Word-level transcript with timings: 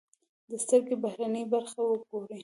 د 0.49 0.51
سترکې 0.63 0.95
بهرنۍ 1.03 1.43
برخه 1.53 1.79
و 1.85 1.91
ګورئ. 2.09 2.37